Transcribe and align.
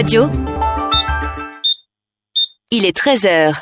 Radio. 0.00 0.30
Il 2.70 2.86
est 2.86 2.96
13h. 2.96 3.52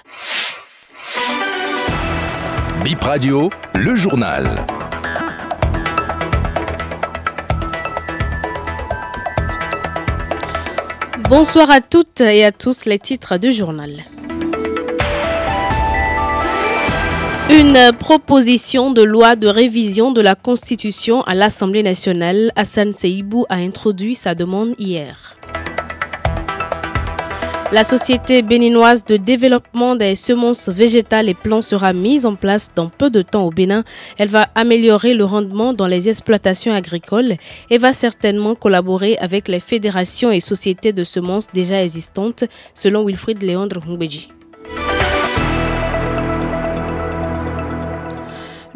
Bip 2.85 3.03
Radio, 3.03 3.51
le 3.75 3.97
journal. 3.97 4.47
Bonsoir 11.29 11.73
à 11.73 11.81
toutes 11.81 12.21
et 12.21 12.45
à 12.45 12.53
tous 12.53 12.85
les 12.85 13.01
titres 13.01 13.37
du 13.39 13.53
journal. 13.53 14.05
Une 17.51 17.91
proposition 17.99 18.93
de 18.93 19.03
loi 19.03 19.35
de 19.35 19.49
révision 19.49 20.13
de 20.13 20.21
la 20.21 20.37
Constitution 20.37 21.23
à 21.23 21.35
l'Assemblée 21.35 21.83
nationale, 21.83 22.53
Hassan 22.55 22.95
Seibou 22.95 23.45
a 23.49 23.57
introduit 23.57 24.15
sa 24.15 24.37
demande 24.37 24.77
hier. 24.79 25.35
La 27.71 27.85
Société 27.85 28.41
béninoise 28.41 29.05
de 29.05 29.19
développement 29.19 29.95
des 29.95 30.17
semences 30.17 30.71
végétales 30.71 31.29
et 31.29 31.35
plants 31.35 31.61
sera 31.61 31.93
mise 31.93 32.25
en 32.25 32.35
place 32.35 32.71
dans 32.75 32.89
peu 32.89 33.11
de 33.11 33.21
temps 33.21 33.45
au 33.45 33.51
Bénin. 33.51 33.85
Elle 34.17 34.31
va 34.31 34.49
améliorer 34.55 35.13
le 35.13 35.27
rendement 35.27 35.75
dans 35.75 35.87
les 35.87 36.09
exploitations 36.09 36.73
agricoles 36.73 37.37
et 37.69 37.77
va 37.77 37.93
certainement 37.93 38.55
collaborer 38.55 39.19
avec 39.19 39.49
les 39.49 39.61
fédérations 39.61 40.31
et 40.31 40.41
sociétés 40.41 40.95
de 40.95 41.05
semences 41.05 41.49
déjà 41.53 41.85
existantes, 41.85 42.45
selon 42.73 43.05
Wilfried 43.05 43.43
Léandre 43.43 43.83
Hungbeji. 43.87 44.31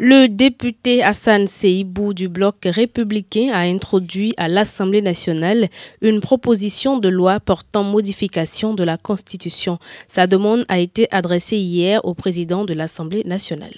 Le 0.05 0.27
député 0.27 1.01
Hassan 1.01 1.47
Seibou 1.47 2.13
du 2.13 2.27
bloc 2.27 2.55
républicain 2.65 3.51
a 3.53 3.59
introduit 3.59 4.33
à 4.35 4.49
l'Assemblée 4.49 5.01
nationale 5.01 5.69
une 6.01 6.19
proposition 6.19 6.97
de 6.97 7.07
loi 7.07 7.39
portant 7.39 7.85
modification 7.85 8.73
de 8.73 8.83
la 8.83 8.97
Constitution. 8.97 9.79
Sa 10.09 10.27
demande 10.27 10.65
a 10.67 10.79
été 10.79 11.07
adressée 11.11 11.55
hier 11.55 12.03
au 12.03 12.15
président 12.15 12.65
de 12.65 12.73
l'Assemblée 12.73 13.23
nationale. 13.23 13.77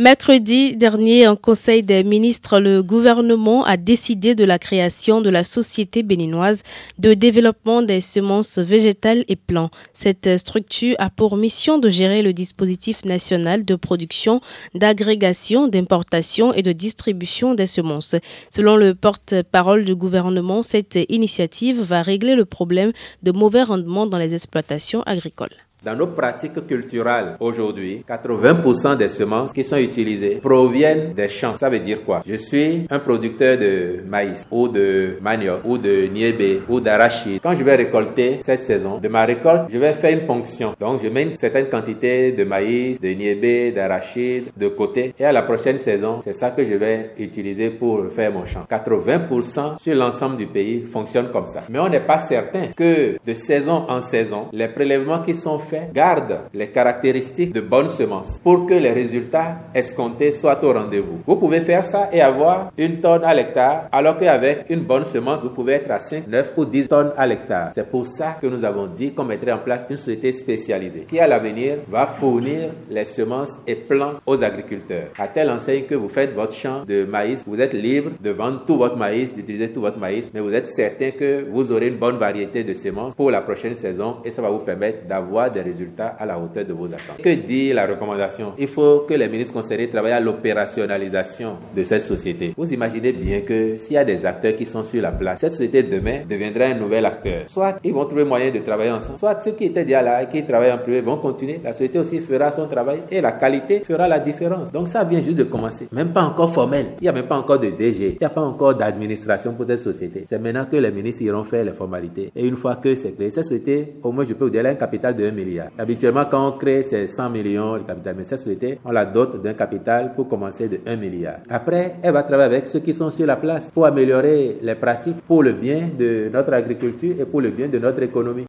Mercredi 0.00 0.76
dernier, 0.76 1.26
en 1.26 1.34
Conseil 1.34 1.82
des 1.82 2.04
ministres, 2.04 2.60
le 2.60 2.84
gouvernement 2.84 3.64
a 3.64 3.76
décidé 3.76 4.36
de 4.36 4.44
la 4.44 4.60
création 4.60 5.20
de 5.20 5.28
la 5.28 5.42
Société 5.42 6.04
béninoise 6.04 6.62
de 7.00 7.14
développement 7.14 7.82
des 7.82 8.00
semences 8.00 8.60
végétales 8.60 9.24
et 9.26 9.34
plants. 9.34 9.70
Cette 9.92 10.38
structure 10.38 10.94
a 11.00 11.10
pour 11.10 11.36
mission 11.36 11.78
de 11.78 11.88
gérer 11.88 12.22
le 12.22 12.32
dispositif 12.32 13.04
national 13.04 13.64
de 13.64 13.74
production, 13.74 14.40
d'agrégation, 14.76 15.66
d'importation 15.66 16.54
et 16.54 16.62
de 16.62 16.70
distribution 16.70 17.54
des 17.54 17.66
semences. 17.66 18.14
Selon 18.50 18.76
le 18.76 18.94
porte-parole 18.94 19.84
du 19.84 19.96
gouvernement, 19.96 20.62
cette 20.62 20.96
initiative 21.08 21.82
va 21.82 22.02
régler 22.02 22.36
le 22.36 22.44
problème 22.44 22.92
de 23.24 23.32
mauvais 23.32 23.64
rendement 23.64 24.06
dans 24.06 24.18
les 24.18 24.32
exploitations 24.32 25.02
agricoles. 25.06 25.56
Dans 25.84 25.94
nos 25.94 26.08
pratiques 26.08 26.66
culturelles 26.66 27.36
aujourd'hui, 27.38 28.04
80% 28.08 28.96
des 28.96 29.06
semences 29.06 29.52
qui 29.52 29.62
sont 29.62 29.76
utilisées 29.76 30.40
proviennent 30.42 31.12
des 31.14 31.28
champs. 31.28 31.56
Ça 31.56 31.70
veut 31.70 31.78
dire 31.78 32.02
quoi? 32.04 32.20
Je 32.26 32.34
suis 32.34 32.84
un 32.90 32.98
producteur 32.98 33.56
de 33.56 34.00
maïs 34.04 34.44
ou 34.50 34.66
de 34.66 35.18
manioc 35.20 35.60
ou 35.64 35.78
de 35.78 36.08
niébé 36.12 36.62
ou 36.68 36.80
d'arachide. 36.80 37.38
Quand 37.40 37.54
je 37.54 37.62
vais 37.62 37.76
récolter 37.76 38.40
cette 38.42 38.64
saison, 38.64 38.98
de 38.98 39.06
ma 39.06 39.24
récolte, 39.24 39.66
je 39.72 39.78
vais 39.78 39.92
faire 39.94 40.18
une 40.18 40.26
ponction. 40.26 40.74
Donc 40.80 41.00
je 41.00 41.08
mets 41.08 41.22
une 41.22 41.36
certaine 41.36 41.68
quantité 41.68 42.32
de 42.32 42.42
maïs, 42.42 43.00
de 43.00 43.10
niébé, 43.10 43.70
d'arachide 43.70 44.46
de 44.56 44.66
côté 44.66 45.14
et 45.16 45.24
à 45.24 45.30
la 45.30 45.42
prochaine 45.42 45.78
saison, 45.78 46.22
c'est 46.24 46.32
ça 46.34 46.50
que 46.50 46.64
je 46.64 46.74
vais 46.74 47.12
utiliser 47.18 47.70
pour 47.70 48.04
faire 48.10 48.32
mon 48.32 48.44
champ. 48.46 48.66
80% 48.68 49.78
sur 49.78 49.94
l'ensemble 49.94 50.36
du 50.36 50.46
pays 50.46 50.86
fonctionne 50.92 51.30
comme 51.30 51.46
ça. 51.46 51.62
Mais 51.68 51.78
on 51.78 51.88
n'est 51.88 52.00
pas 52.00 52.18
certain 52.18 52.72
que 52.76 53.16
de 53.24 53.34
saison 53.34 53.84
en 53.88 54.02
saison, 54.02 54.46
les 54.52 54.66
prélèvements 54.66 55.20
qui 55.20 55.34
sont 55.34 55.60
garde 55.92 56.40
les 56.54 56.68
caractéristiques 56.68 57.52
de 57.52 57.60
bonnes 57.60 57.88
semences 57.88 58.38
pour 58.42 58.66
que 58.66 58.74
les 58.74 58.92
résultats 58.92 59.56
escomptés 59.74 60.32
soient 60.32 60.62
au 60.64 60.72
rendez-vous. 60.72 61.20
Vous 61.26 61.36
pouvez 61.36 61.60
faire 61.60 61.84
ça 61.84 62.08
et 62.12 62.20
avoir 62.20 62.72
une 62.76 63.00
tonne 63.00 63.24
à 63.24 63.34
l'hectare, 63.34 63.88
alors 63.92 64.16
qu'avec 64.16 64.66
une 64.68 64.80
bonne 64.80 65.04
semence, 65.04 65.42
vous 65.42 65.50
pouvez 65.50 65.74
être 65.74 65.90
à 65.90 65.98
5, 65.98 66.26
9 66.26 66.52
ou 66.56 66.64
10 66.64 66.88
tonnes 66.88 67.12
à 67.16 67.26
l'hectare. 67.26 67.70
C'est 67.74 67.88
pour 67.88 68.06
ça 68.06 68.36
que 68.40 68.46
nous 68.46 68.64
avons 68.64 68.86
dit 68.86 69.12
qu'on 69.12 69.24
mettrait 69.24 69.52
en 69.52 69.58
place 69.58 69.86
une 69.88 69.96
société 69.96 70.32
spécialisée 70.32 71.06
qui, 71.08 71.18
à 71.18 71.26
l'avenir, 71.26 71.76
va 71.88 72.06
fournir 72.06 72.70
les 72.90 73.04
semences 73.04 73.52
et 73.66 73.74
plants 73.74 74.14
aux 74.26 74.42
agriculteurs. 74.42 75.08
À 75.18 75.28
telle 75.28 75.50
enseigne 75.50 75.84
que 75.84 75.94
vous 75.94 76.08
faites 76.08 76.34
votre 76.34 76.54
champ 76.54 76.84
de 76.86 77.04
maïs, 77.04 77.42
vous 77.46 77.60
êtes 77.60 77.72
libre 77.72 78.10
de 78.20 78.30
vendre 78.30 78.64
tout 78.66 78.76
votre 78.76 78.96
maïs, 78.96 79.34
d'utiliser 79.34 79.70
tout 79.70 79.80
votre 79.80 79.98
maïs, 79.98 80.30
mais 80.32 80.40
vous 80.40 80.52
êtes 80.52 80.68
certain 80.68 81.10
que 81.10 81.44
vous 81.50 81.72
aurez 81.72 81.88
une 81.88 81.96
bonne 81.96 82.16
variété 82.16 82.64
de 82.64 82.72
semences 82.72 83.14
pour 83.14 83.30
la 83.30 83.40
prochaine 83.40 83.74
saison 83.74 84.16
et 84.24 84.30
ça 84.30 84.42
va 84.42 84.50
vous 84.50 84.58
permettre 84.58 85.06
d'avoir 85.06 85.50
des 85.50 85.57
résultats 85.62 86.16
à 86.18 86.26
la 86.26 86.38
hauteur 86.38 86.64
de 86.64 86.72
vos 86.72 86.86
attentes. 86.86 87.22
Que 87.22 87.34
dit 87.34 87.72
la 87.72 87.86
recommandation? 87.86 88.52
Il 88.58 88.68
faut 88.68 89.00
que 89.08 89.14
les 89.14 89.28
ministres 89.28 89.52
concernés 89.52 89.88
travaillent 89.88 90.12
à 90.12 90.20
l'opérationnalisation 90.20 91.56
de 91.74 91.84
cette 91.84 92.04
société. 92.04 92.54
Vous 92.56 92.72
imaginez 92.72 93.12
bien 93.12 93.40
que 93.40 93.78
s'il 93.78 93.94
y 93.94 93.98
a 93.98 94.04
des 94.04 94.24
acteurs 94.26 94.56
qui 94.56 94.66
sont 94.66 94.84
sur 94.84 95.02
la 95.02 95.12
place, 95.12 95.40
cette 95.40 95.52
société 95.52 95.82
demain 95.82 96.20
deviendra 96.28 96.66
un 96.66 96.74
nouvel 96.74 97.06
acteur. 97.06 97.42
Soit 97.48 97.78
ils 97.84 97.92
vont 97.92 98.04
trouver 98.04 98.24
moyen 98.24 98.50
de 98.50 98.58
travailler 98.58 98.90
ensemble, 98.90 99.18
soit 99.18 99.40
ceux 99.40 99.52
qui 99.52 99.64
étaient 99.64 99.84
déjà 99.84 100.02
là 100.02 100.22
et 100.22 100.28
qui 100.28 100.44
travaillent 100.44 100.72
en 100.72 100.78
privé 100.78 101.00
vont 101.00 101.18
continuer. 101.18 101.60
La 101.62 101.72
société 101.72 101.98
aussi 101.98 102.20
fera 102.20 102.50
son 102.50 102.66
travail 102.66 103.00
et 103.10 103.20
la 103.20 103.32
qualité 103.32 103.80
fera 103.80 104.08
la 104.08 104.18
différence. 104.18 104.72
Donc 104.72 104.88
ça 104.88 105.04
vient 105.04 105.22
juste 105.22 105.38
de 105.38 105.44
commencer. 105.44 105.88
Même 105.92 106.12
pas 106.12 106.22
encore 106.22 106.52
formel. 106.52 106.86
Il 107.00 107.04
n'y 107.04 107.08
a 107.08 107.12
même 107.12 107.26
pas 107.26 107.36
encore 107.38 107.58
de 107.58 107.70
DG. 107.70 108.12
Il 108.12 108.18
n'y 108.20 108.26
a 108.26 108.30
pas 108.30 108.42
encore 108.42 108.74
d'administration 108.74 109.54
pour 109.54 109.66
cette 109.66 109.80
société. 109.80 110.24
C'est 110.28 110.38
maintenant 110.38 110.64
que 110.64 110.76
les 110.76 110.90
ministres 110.90 111.22
iront 111.22 111.44
faire 111.44 111.64
les 111.64 111.72
formalités. 111.72 112.30
Et 112.34 112.46
une 112.46 112.56
fois 112.56 112.76
que 112.76 112.94
c'est 112.94 113.12
créé, 113.12 113.30
cette 113.30 113.44
société, 113.44 113.94
au 114.02 114.12
moins 114.12 114.24
je 114.24 114.34
peux 114.34 114.44
vous 114.44 114.50
dire, 114.50 114.60
elle 114.60 114.66
a 114.66 114.70
un 114.70 114.74
capital 114.74 115.14
de 115.14 115.24
1 115.24 115.32
Habituellement, 115.78 116.24
quand 116.30 116.48
on 116.48 116.52
crée 116.52 116.82
ces 116.82 117.06
100 117.06 117.30
millions 117.30 117.78
de 117.78 117.82
capital, 117.82 118.14
mais 118.16 118.24
cette 118.24 118.38
société, 118.38 118.78
on 118.84 118.92
la 118.92 119.04
dote 119.04 119.40
d'un 119.42 119.54
capital 119.54 120.14
pour 120.14 120.28
commencer 120.28 120.68
de 120.68 120.80
1 120.86 120.96
milliard. 120.96 121.38
Après, 121.48 121.96
elle 122.02 122.12
va 122.12 122.22
travailler 122.22 122.56
avec 122.56 122.68
ceux 122.68 122.80
qui 122.80 122.92
sont 122.92 123.10
sur 123.10 123.26
la 123.26 123.36
place 123.36 123.70
pour 123.70 123.86
améliorer 123.86 124.58
les 124.62 124.74
pratiques 124.74 125.20
pour 125.26 125.42
le 125.42 125.52
bien 125.52 125.88
de 125.96 126.28
notre 126.32 126.52
agriculture 126.52 127.14
et 127.18 127.24
pour 127.24 127.40
le 127.40 127.50
bien 127.50 127.68
de 127.68 127.78
notre 127.78 128.02
économie. 128.02 128.47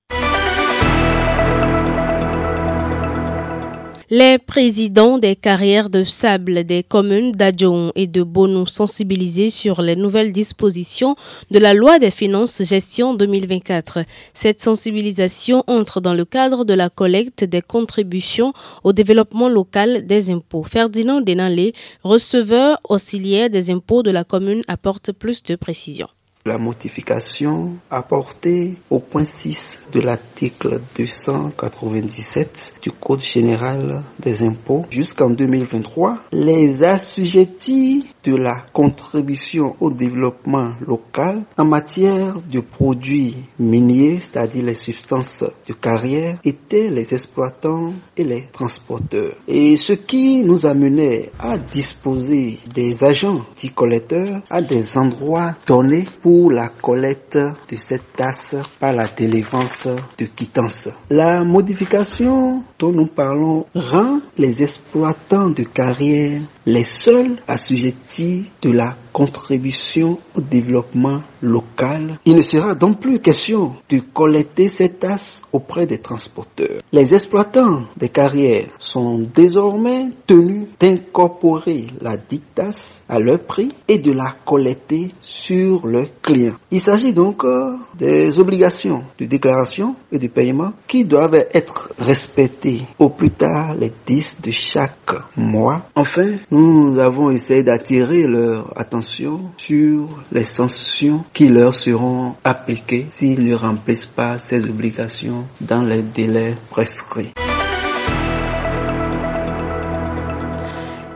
Les 4.11 4.39
présidents 4.39 5.19
des 5.19 5.35
carrières 5.35 5.91
de 5.91 6.03
sable 6.03 6.63
des 6.63 6.81
communes 6.81 7.31
d'Adjon 7.31 7.91
et 7.93 8.07
de 8.07 8.23
Bono 8.23 8.65
sensibilisés 8.65 9.51
sur 9.51 9.83
les 9.83 9.95
nouvelles 9.95 10.33
dispositions 10.33 11.15
de 11.51 11.59
la 11.59 11.75
loi 11.75 11.99
des 11.99 12.09
finances 12.09 12.63
gestion 12.63 13.13
2024. 13.13 13.99
Cette 14.33 14.63
sensibilisation 14.63 15.63
entre 15.67 16.01
dans 16.01 16.15
le 16.15 16.25
cadre 16.25 16.65
de 16.65 16.73
la 16.73 16.89
collecte 16.89 17.43
des 17.43 17.61
contributions 17.61 18.51
au 18.83 18.93
développement 18.93 19.47
local 19.47 20.07
des 20.07 20.31
impôts. 20.31 20.63
Ferdinand 20.63 21.21
Denalé, 21.21 21.75
receveur 22.01 22.79
auxiliaire 22.89 23.51
des 23.51 23.69
impôts 23.69 24.01
de 24.01 24.09
la 24.09 24.23
commune, 24.23 24.63
apporte 24.67 25.11
plus 25.11 25.43
de 25.43 25.55
précisions. 25.55 26.09
La 26.45 26.57
modification 26.57 27.77
apportée 27.91 28.79
au 28.89 28.99
point 28.99 29.25
6 29.25 29.77
de 29.91 29.99
l'article 30.01 30.81
297 30.95 32.73
du 32.81 32.91
Code 32.91 33.21
général 33.21 34.03
des 34.19 34.43
impôts 34.43 34.83
jusqu'en 34.89 35.29
2023, 35.29 36.15
les 36.31 36.83
assujettis 36.83 38.05
de 38.23 38.35
la 38.35 38.65
contribution 38.73 39.75
au 39.79 39.91
développement 39.91 40.73
local 40.85 41.43
en 41.57 41.65
matière 41.65 42.41
de 42.41 42.59
produits 42.59 43.37
miniers, 43.57 44.19
c'est-à-dire 44.19 44.65
les 44.65 44.73
substances 44.73 45.43
de 45.67 45.73
carrière, 45.73 46.39
étaient 46.43 46.89
les 46.89 47.13
exploitants 47.13 47.93
et 48.17 48.23
les 48.23 48.47
transporteurs. 48.51 49.35
Et 49.47 49.77
ce 49.77 49.93
qui 49.93 50.41
nous 50.43 50.65
amenait 50.65 51.31
à 51.39 51.57
disposer 51.57 52.59
des 52.73 53.03
agents 53.03 53.45
dits 53.55 53.71
collecteurs 53.73 54.41
à 54.49 54.61
des 54.61 54.97
endroits 54.97 55.55
donnés 55.65 56.05
pour 56.21 56.51
la 56.51 56.67
collecte 56.81 57.37
de 57.37 57.75
cette 57.75 58.13
tasse 58.15 58.55
par 58.79 58.93
la 58.93 59.07
délivrance 59.07 59.78
de 60.17 60.25
quittance. 60.25 60.89
La 61.09 61.43
modification 61.43 62.63
dont 62.77 62.91
nous 62.91 63.07
parlons 63.07 63.65
rend 63.73 64.19
les 64.37 64.61
exploitants 64.61 65.49
de 65.49 65.63
carrière 65.63 66.41
les 66.69 66.83
seuls 66.83 67.37
assujettis 67.47 68.45
de 68.61 68.69
la 68.71 68.95
contribution 69.11 70.19
au 70.35 70.41
développement 70.41 71.23
local. 71.41 72.19
Il 72.25 72.35
ne 72.35 72.41
sera 72.43 72.75
donc 72.75 72.99
plus 72.99 73.19
question 73.19 73.75
de 73.89 73.99
collecter 74.13 74.69
cette 74.69 74.99
tasse 74.99 75.41
auprès 75.51 75.87
des 75.87 75.97
transporteurs. 75.99 76.81
Les 76.91 77.15
exploitants 77.15 77.85
des 77.97 78.09
carrières 78.09 78.67
sont 78.77 79.27
désormais 79.33 80.11
tenus 80.27 80.67
d'incorporer 80.79 81.87
la 82.01 82.17
dite 82.17 82.53
tasse 82.53 83.03
à 83.09 83.17
leur 83.17 83.39
prix 83.39 83.71
et 83.87 83.97
de 83.97 84.11
la 84.11 84.35
collecter 84.45 85.09
sur 85.21 85.87
leur 85.87 86.07
client. 86.21 86.53
Il 86.69 86.81
s'agit 86.81 87.13
donc 87.13 87.43
euh, 87.43 87.77
des 87.97 88.39
obligations 88.39 89.03
de 89.17 89.25
déclaration 89.25 89.68
et 90.11 90.19
de 90.19 90.27
paiement 90.27 90.73
qui 90.87 91.05
doivent 91.05 91.45
être 91.53 91.93
respectées 91.99 92.83
au 92.97 93.09
plus 93.09 93.31
tard 93.31 93.75
les 93.75 93.91
10 94.05 94.41
de 94.41 94.51
chaque 94.51 95.11
mois. 95.35 95.85
Enfin, 95.95 96.37
nous 96.51 96.97
avons 96.99 97.29
essayé 97.29 97.63
d'attirer 97.63 98.25
leur 98.27 98.73
attention 98.79 99.51
sur 99.57 100.23
les 100.31 100.43
sanctions 100.43 101.23
qui 101.33 101.47
leur 101.49 101.73
seront 101.73 102.35
appliquées 102.43 103.07
s'ils 103.09 103.45
ne 103.45 103.55
remplissent 103.55 104.05
pas 104.05 104.37
ces 104.37 104.63
obligations 104.63 105.45
dans 105.61 105.83
les 105.83 106.01
délais 106.01 106.55
prescrits. 106.69 107.31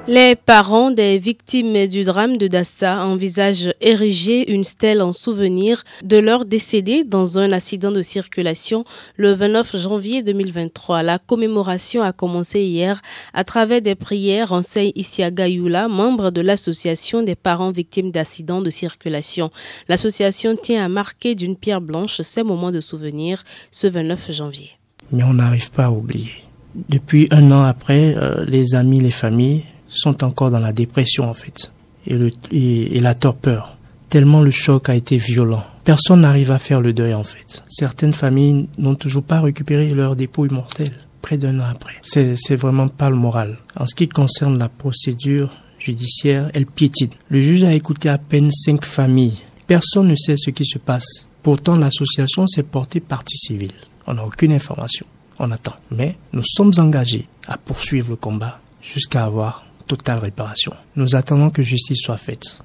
Les 0.05 0.35
parents 0.35 0.91
des 0.91 1.17
victimes 1.17 1.87
du 1.87 2.03
drame 2.03 2.35
de 2.35 2.47
Dassa 2.47 3.05
envisagent 3.05 3.73
ériger 3.79 4.51
une 4.51 4.65
stèle 4.65 5.01
en 5.01 5.13
souvenir 5.13 5.83
de 6.03 6.17
leur 6.17 6.43
décédés 6.43 7.05
dans 7.05 7.39
un 7.39 7.53
accident 7.53 7.89
de 7.89 8.01
circulation 8.01 8.83
le 9.15 9.31
29 9.31 9.77
janvier 9.77 10.21
2023. 10.21 11.03
La 11.03 11.19
commémoration 11.19 12.03
a 12.03 12.11
commencé 12.11 12.59
hier 12.63 13.01
à 13.33 13.45
travers 13.45 13.81
des 13.81 13.95
prières, 13.95 14.51
enseigne 14.51 14.91
Isiaga 14.95 15.47
Yula, 15.47 15.87
membre 15.87 16.31
de 16.31 16.41
l'association 16.41 17.23
des 17.23 17.35
parents 17.35 17.71
victimes 17.71 18.11
d'accidents 18.11 18.61
de 18.61 18.69
circulation. 18.69 19.51
L'association 19.87 20.57
tient 20.57 20.83
à 20.83 20.89
marquer 20.89 21.33
d'une 21.33 21.55
pierre 21.55 21.79
blanche 21.79 22.19
ces 22.23 22.43
moments 22.43 22.71
de 22.71 22.81
souvenir 22.81 23.45
ce 23.71 23.87
29 23.87 24.33
janvier. 24.33 24.71
Mais 25.13 25.23
on 25.23 25.35
n'arrive 25.35 25.71
pas 25.71 25.85
à 25.85 25.91
oublier. 25.91 26.43
Depuis 26.89 27.29
un 27.31 27.51
an 27.51 27.63
après, 27.63 28.17
euh, 28.17 28.43
les 28.45 28.75
amis, 28.75 28.99
les 28.99 29.11
familles 29.11 29.63
sont 29.95 30.23
encore 30.23 30.51
dans 30.51 30.59
la 30.59 30.73
dépression 30.73 31.29
en 31.29 31.33
fait 31.33 31.71
et, 32.07 32.99
la 32.99 33.15
torpeur. 33.15 33.77
Tellement 34.09 34.41
le 34.41 34.51
choc 34.51 34.89
a 34.89 34.95
été 34.95 35.17
violent. 35.17 35.63
Personne 35.83 36.21
n'arrive 36.21 36.51
à 36.51 36.59
faire 36.59 36.81
le 36.81 36.93
deuil 36.93 37.13
en 37.13 37.23
fait. 37.23 37.63
Certaines 37.67 38.13
familles 38.13 38.67
n'ont 38.77 38.95
toujours 38.95 39.23
pas 39.23 39.41
récupéré 39.41 39.89
leur 39.89 40.15
dépôt 40.15 40.45
immortel 40.45 40.91
près 41.21 41.37
d'un 41.37 41.59
an 41.59 41.65
après. 41.71 41.95
C'est 42.03 42.55
vraiment 42.55 42.87
pas 42.89 43.09
le 43.09 43.15
moral. 43.15 43.57
En 43.75 43.85
ce 43.85 43.95
qui 43.95 44.07
concerne 44.07 44.57
la 44.57 44.69
procédure 44.69 45.51
judiciaire, 45.79 46.49
elle 46.53 46.65
piétine. 46.65 47.09
Le 47.29 47.41
juge 47.41 47.63
a 47.63 47.73
écouté 47.73 48.09
à 48.09 48.17
peine 48.17 48.51
cinq 48.51 48.85
familles. 48.85 49.41
Personne 49.67 50.07
ne 50.07 50.15
sait 50.15 50.37
ce 50.37 50.49
qui 50.49 50.65
se 50.65 50.77
passe. 50.77 51.27
Pourtant, 51.41 51.75
l'association 51.75 52.47
s'est 52.47 52.63
portée 52.63 52.99
partie 52.99 53.37
civile. 53.37 53.71
On 54.05 54.13
n'a 54.13 54.25
aucune 54.25 54.51
information. 54.51 55.05
On 55.39 55.51
attend. 55.51 55.75
Mais 55.91 56.17
nous 56.31 56.43
sommes 56.45 56.73
engagés 56.77 57.27
à 57.47 57.57
poursuivre 57.57 58.11
le 58.11 58.15
combat 58.15 58.59
jusqu'à 58.81 59.25
avoir 59.25 59.65
totale 59.87 60.19
réparation. 60.19 60.73
Nous 60.95 61.15
attendons 61.15 61.49
que 61.49 61.61
justice 61.61 62.01
soit 62.01 62.17
faite. 62.17 62.63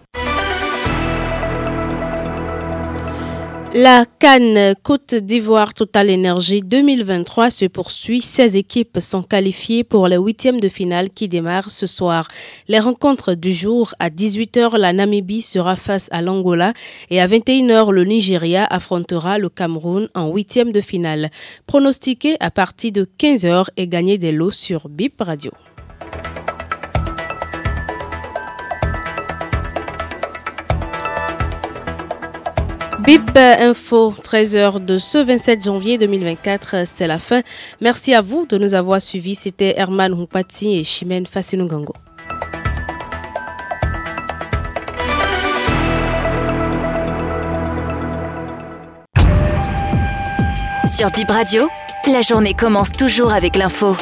La 3.75 4.07
Cannes 4.19 4.75
Côte 4.83 5.15
d'Ivoire 5.15 5.75
Total 5.75 6.09
Énergie 6.09 6.63
2023 6.63 7.51
se 7.51 7.67
poursuit. 7.67 8.23
16 8.23 8.57
équipes 8.57 8.99
sont 8.99 9.23
qualifiées 9.23 9.85
pour 9.85 10.09
les 10.09 10.17
huitièmes 10.17 10.59
de 10.59 10.71
finale 10.71 11.11
qui 11.11 11.29
démarrent 11.29 11.71
ce 11.71 11.87
soir. 11.87 12.29
Les 12.67 12.79
rencontres 12.79 13.35
du 13.35 13.53
jour 13.53 13.95
à 13.99 14.09
18h, 14.09 14.79
la 14.79 14.95
Namibie 14.95 15.43
sera 15.43 15.77
face 15.77 16.09
à 16.13 16.23
l'Angola 16.23 16.73
et 17.11 17.21
à 17.21 17.29
21h, 17.29 17.93
le 17.93 18.05
Nigeria 18.05 18.67
affrontera 18.71 19.39
le 19.39 19.51
Cameroun 19.51 20.09
en 20.15 20.33
huitième 20.33 20.73
de 20.73 20.81
finale. 20.81 21.31
Pronostiqué 21.67 22.39
à 22.41 22.51
partir 22.51 22.93
de 22.93 23.07
15h 23.19 23.67
et 23.77 23.87
gagner 23.87 24.17
des 24.17 24.33
lots 24.33 24.51
sur 24.51 24.89
BIP 24.89 25.21
Radio. 25.21 25.53
BIP 33.09 33.39
Info, 33.39 34.13
13h 34.13 34.85
de 34.85 34.99
ce 34.99 35.17
27 35.17 35.65
janvier 35.65 35.97
2024, 35.97 36.87
c'est 36.87 37.07
la 37.07 37.19
fin. 37.19 37.41
Merci 37.81 38.13
à 38.13 38.21
vous 38.21 38.45
de 38.45 38.59
nous 38.59 38.75
avoir 38.75 39.01
suivis. 39.01 39.35
C'était 39.35 39.73
Herman 39.79 40.13
Humpati 40.13 40.77
et 40.77 40.85
Chimène 40.85 41.27
Fasinungango. 41.27 41.95
Sur 50.95 51.11
Bip 51.13 51.31
Radio, 51.31 51.71
la 52.13 52.21
journée 52.21 52.53
commence 52.53 52.93
toujours 52.93 53.33
avec 53.33 53.57
l'info. 53.57 53.97